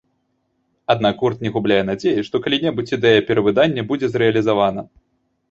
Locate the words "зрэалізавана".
4.17-4.81